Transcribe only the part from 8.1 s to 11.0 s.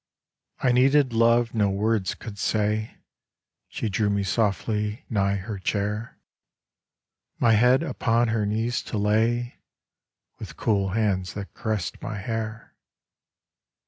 her knees to lay, With cool